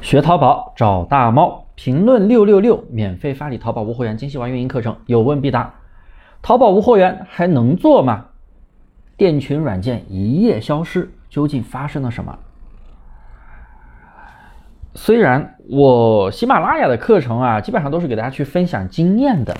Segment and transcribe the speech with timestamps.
[0.00, 5.74] 学淘宝找大猫，评论六六六，免费发你淘宝无货源精细化运营课程，有问必答。
[6.40, 8.26] 淘宝无货源还能做吗？
[9.16, 12.38] 店群软件一夜消失，究竟发生了什么？
[14.94, 19.56] 虽然我喜马拉雅的课程啊，基本上都是给大家去分享经验的，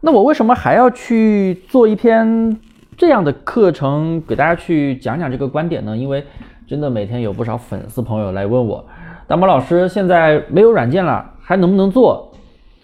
[0.00, 2.58] 那我为什么还要去做一篇
[2.96, 5.94] 这样的课程，给大家去讲讲这个观点呢？
[5.94, 6.24] 因为
[6.66, 8.84] 真的每天有不少粉丝朋友来问我。
[9.26, 12.32] 大毛老师，现在没有软件了，还能不能做？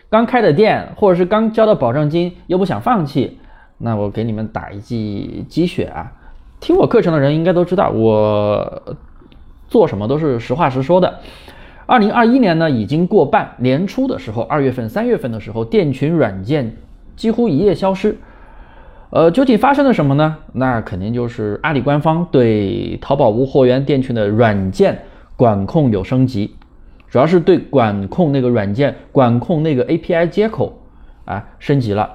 [0.09, 3.39] 刚开的店，或者是刚交的保证金，又不想放弃，
[3.77, 6.13] 那我给你们打一剂鸡血啊！
[6.59, 8.97] 听我课程的人应该都知道，我
[9.69, 11.21] 做什么都是实话实说的。
[11.85, 16.77] 二零二一年呢，已经过半，年初的时候，二月份、三月份的时候，店群软件
[17.17, 18.17] 几乎一夜消失。
[19.11, 20.39] 呃，究竟发生了什么呢？
[20.55, 25.03] 那肯定就是阿里官方对淘宝无货源店群的软件。
[25.41, 26.55] 管控有升级，
[27.09, 30.83] 主要是对管控那个软件、管控那个 API 接口
[31.25, 32.11] 啊升级了。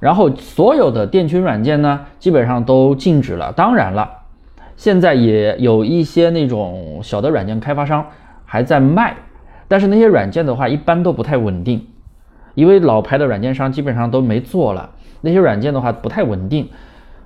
[0.00, 3.52] 然后所有的店群软件呢，基本上都禁止了。
[3.52, 4.08] 当然了，
[4.74, 8.06] 现在也有一些那种小的软件开发商
[8.46, 9.16] 还在卖，
[9.68, 11.88] 但是那些软件的话，一般都不太稳定，
[12.54, 14.92] 因为老牌的软件商基本上都没做了。
[15.20, 16.70] 那些软件的话不太稳定，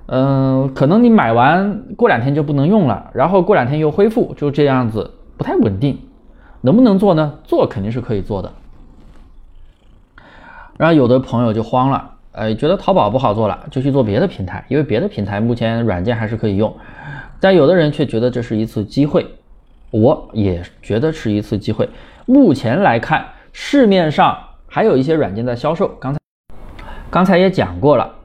[0.07, 5.11] 嗯，可能你买完过两天就不能用了，然后过两天又恢复，就这样子。
[5.37, 5.99] 不太稳定，
[6.61, 7.39] 能不能做呢？
[7.43, 8.51] 做肯定是可以做的。
[10.77, 16.75] 然后有的朋友就慌了，哎，觉得淘宝不好做了，就去做别的平台，因为别的平台目前软件还是可以用。
[17.39, 19.25] 但有的人却觉得这是一次机会，
[19.91, 21.89] 我也觉得是一次机会。
[22.25, 26.19] 目前来看，市面上还有一些软件在销售，刚才
[27.09, 28.15] 刚才也讲过了。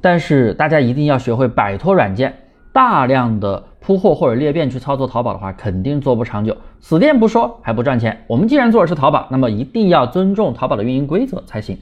[0.00, 2.34] 但是大家一定要学会摆脱软件，
[2.72, 3.64] 大量的。
[3.82, 6.54] 铺货或者裂变去操作淘宝的话，肯定做不长久。
[6.80, 8.24] 死店不说还不赚钱。
[8.26, 11.78] 我们既然做的是淘宝，那么一定要尊重淘宝的运营规则才行。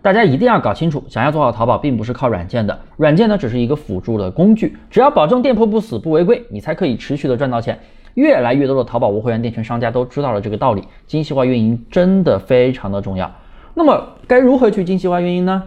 [0.00, 4.76] 大家一定要搞清楚，想要做好淘宝，并不是靠软件的，软件呢只是一个辅助的工具。
[4.88, 7.80] 只要保证店铺不死不违规，你才可以持续的赚到钱。
[8.14, 13.28] 越来越多的淘宝无会员店群商家都知道了这个道理，精细化运营真的非常的重要。
[13.74, 15.64] 那么该如何去精细化运营呢？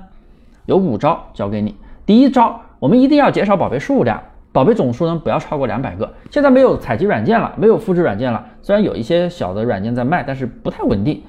[0.66, 1.76] 有五招教给你。
[2.06, 4.24] 第一招，我们一定要减少宝贝数量。
[4.54, 6.14] 宝贝总数呢不要超过两百个。
[6.30, 8.46] 现在没有采集软件了，没有复制软件了。
[8.62, 11.22] 虽然有一些小的软件在卖，但是不太稳定。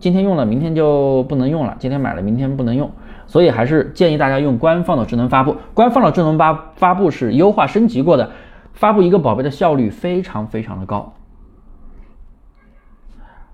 [0.00, 2.90] 今天用了，明天就不能用了；今天买了，明天不能用。
[3.26, 5.56] 所以还是建议大家用官方的智能发布。
[5.74, 8.30] 官方的智能发发布是优化升级过的，
[8.72, 11.14] 发布一个宝贝的效率非常非常的高。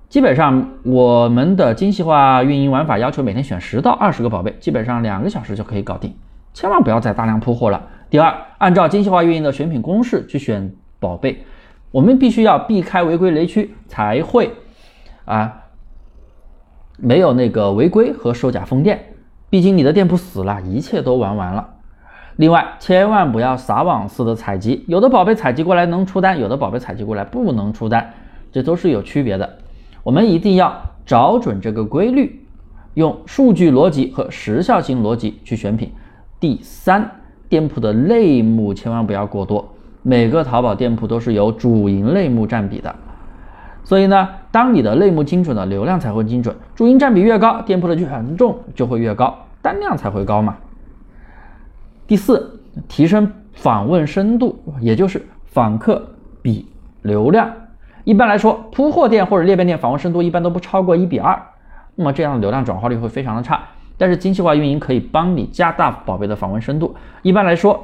[0.08, 6.14] 基本上我们的精细化运营玩法要求每天选十到二十个宝贝，基本上两个小时就可以搞定。
[6.52, 7.88] 千万不要再大量铺货了。
[8.08, 11.44] 第二，按照精细化运营的选品公式去选宝贝，
[11.90, 14.52] 我们必须要避开违规雷区，才会
[15.24, 15.62] 啊
[16.96, 19.14] 没有那个违规和售假封店。
[19.48, 21.74] 毕竟你的店铺死了，一切都玩完了。
[22.36, 28.14] 另外，千万不要撒网式的采集，有的宝贝采集过来能出单，有的宝贝采集过来不能出单，
[28.50, 29.58] 这都是有区别的。
[30.02, 32.46] 我们一定要找准这个规律，
[32.94, 35.92] 用数据逻辑和时效性逻辑去选品。
[36.40, 37.08] 第三。
[37.48, 39.70] 店铺的类目千万不要过多，
[40.02, 42.94] 每个淘宝店铺都是有主营类目占比的，
[43.82, 50.56] 所以呢，当你的类目精准了，流量才会精准，主营占比越高，店铺的权重就会越高，单量才会高嘛。
[52.06, 56.00] 第四，提升访问深度，也就是访客
[56.40, 56.68] 比
[57.02, 57.50] 流量。
[58.04, 61.36] 一般来说，铺货店或者裂变店访问深度一般都不超过一比二，
[61.96, 63.60] 那么这样的流量转化率会非常的差。
[64.00, 66.94] 但是精细化运营可以帮你加大宝贝的访问深度。
[67.20, 67.78] 一般来说，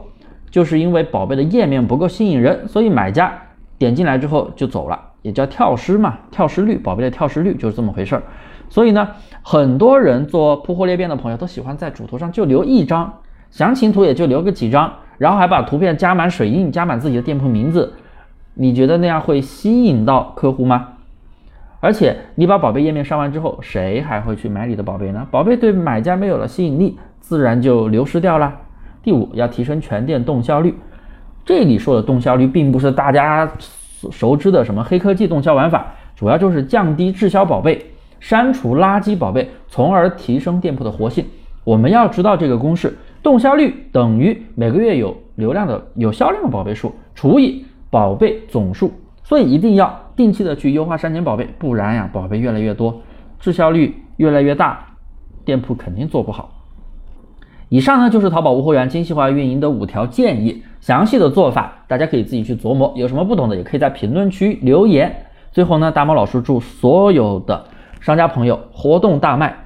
[0.51, 3.31] 就是因为宝贝的页面不够吸引人，所以买家
[3.77, 8.23] 点进来之后就走了，也叫跳失嘛，跳失率，宝贝的跳失率就是这么回事儿。
[8.71, 9.07] 所以呢，
[9.43, 13.13] 很多人做铺货裂变的朋友都喜欢在主图上就留一张
[13.51, 17.93] 详情图，也就留个几张，然后还把图片加满水印，加满自己的店铺名字。
[18.55, 20.95] 你觉得那样会吸引到客户吗？
[21.81, 25.27] 而且你把宝贝页面上完之后，谁还会去买你的宝贝呢？
[25.31, 28.53] 宝贝对买家没有了吸引力，自然就流失掉了。
[29.03, 30.75] 第五，要提升全店动销率。
[31.45, 33.49] 这里说的动销率，并不是大家
[34.11, 37.87] 熟知的什么黑科技动销玩法，主要就是降低滞销宝贝，
[38.19, 41.25] 删除垃圾宝贝，从而提升店铺的活性。
[41.63, 48.93] 我们要知道这个公式：动销率等于每个月有流量的有销量的宝贝数除以宝贝总数。
[49.23, 53.03] 所以一定要定期的去优化删减宝贝，不然呀，宝贝越来越多，
[53.39, 54.87] 滞销率越来越大，
[55.45, 56.53] 店铺肯定做不好。
[57.69, 65.27] 以上呢就是淘宝无货源精细化运营的五条建议，详细的做法大家可以自己去琢磨，有什么不懂的也可以在评论区留言。
[65.53, 67.65] 最后呢，大猫老师祝所有的
[68.01, 69.66] 商家朋友活动大卖，